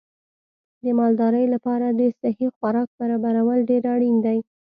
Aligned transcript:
د 0.83 0.85
مالدارۍ 0.99 1.45
لپاره 1.53 1.87
د 1.99 2.01
صحي 2.19 2.47
خوراک 2.55 2.89
برابرول 2.99 3.59
ډېر 3.69 3.83
اړین 3.93 4.15
دي. 4.25 4.39